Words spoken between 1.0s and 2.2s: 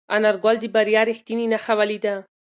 رښتینې نښه ولیده.